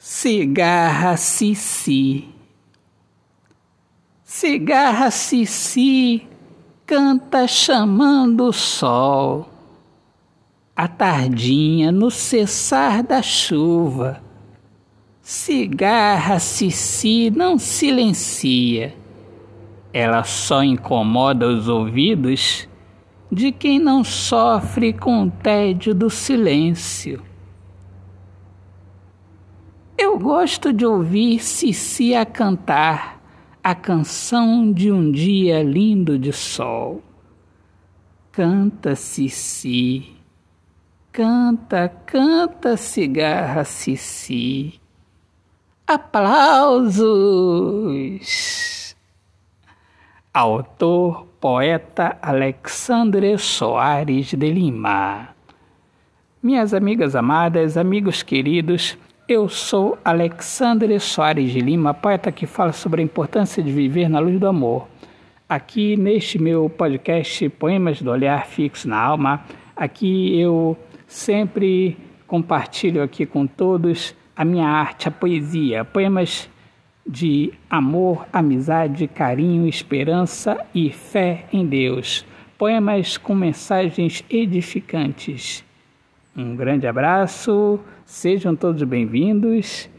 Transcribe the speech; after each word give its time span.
Cigarra 0.00 1.16
Cici. 1.16 2.28
Cigarra 4.22 5.10
Cici 5.10 6.24
canta 6.86 7.48
chamando 7.48 8.44
o 8.44 8.52
sol. 8.52 9.48
A 10.76 10.86
tardinha 10.86 11.90
no 11.90 12.12
cessar 12.12 13.02
da 13.02 13.20
chuva. 13.22 14.22
Cigarra 15.20 16.38
Cici 16.38 17.32
não 17.34 17.58
silencia. 17.58 18.94
Ela 19.92 20.22
só 20.22 20.62
incomoda 20.62 21.48
os 21.48 21.66
ouvidos 21.66 22.68
de 23.32 23.50
quem 23.50 23.80
não 23.80 24.04
sofre 24.04 24.92
com 24.92 25.24
o 25.24 25.30
tédio 25.30 25.92
do 25.92 26.08
silêncio. 26.08 27.27
Eu 30.18 30.24
gosto 30.24 30.72
de 30.72 30.84
ouvir 30.84 31.38
Cici 31.38 32.12
a 32.12 32.26
cantar 32.26 33.22
a 33.62 33.72
canção 33.72 34.72
de 34.72 34.90
um 34.90 35.12
dia 35.12 35.62
lindo 35.62 36.18
de 36.18 36.32
sol. 36.32 37.00
Canta, 38.32 38.96
Cici, 38.96 40.16
canta, 41.12 41.88
canta, 42.04 42.76
cigarra, 42.76 43.62
Cici. 43.62 44.80
Aplausos! 45.86 47.06
Autor, 50.34 51.28
poeta 51.40 52.18
Alexandre 52.20 53.38
Soares 53.38 54.34
de 54.34 54.50
Lima. 54.50 55.28
Minhas 56.42 56.74
amigas 56.74 57.14
amadas, 57.14 57.76
amigos 57.76 58.24
queridos, 58.24 58.98
eu 59.28 59.46
sou 59.46 59.98
Alexandre 60.02 60.98
Soares 60.98 61.52
de 61.52 61.60
Lima, 61.60 61.92
poeta 61.92 62.32
que 62.32 62.46
fala 62.46 62.72
sobre 62.72 63.02
a 63.02 63.04
importância 63.04 63.62
de 63.62 63.70
viver 63.70 64.08
na 64.08 64.18
luz 64.18 64.40
do 64.40 64.48
amor. 64.48 64.88
Aqui 65.46 65.98
neste 65.98 66.38
meu 66.38 66.70
podcast 66.70 67.46
Poemas 67.50 68.00
do 68.00 68.10
Olhar 68.10 68.46
Fixo 68.46 68.88
na 68.88 68.98
Alma, 68.98 69.44
aqui 69.76 70.40
eu 70.40 70.74
sempre 71.06 71.94
compartilho 72.26 73.02
aqui 73.02 73.26
com 73.26 73.46
todos 73.46 74.14
a 74.34 74.46
minha 74.46 74.66
arte, 74.66 75.08
a 75.08 75.10
poesia, 75.10 75.84
poemas 75.84 76.48
de 77.06 77.52
amor, 77.68 78.26
amizade, 78.32 79.06
carinho, 79.06 79.68
esperança 79.68 80.58
e 80.74 80.90
fé 80.90 81.44
em 81.52 81.66
Deus. 81.66 82.24
Poemas 82.56 83.18
com 83.18 83.34
mensagens 83.34 84.24
edificantes 84.30 85.67
um 86.38 86.54
grande 86.54 86.86
abraço, 86.86 87.80
sejam 88.06 88.54
todos 88.54 88.80
bem-vindos. 88.84 89.90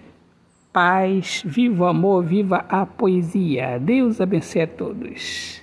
Paz, 0.71 1.43
viva 1.45 1.83
o 1.83 1.87
amor, 1.87 2.23
viva 2.23 2.65
a 2.69 2.85
poesia. 2.85 3.77
Deus 3.77 4.21
abençoe 4.21 4.61
a 4.61 4.67
todos. 4.67 5.61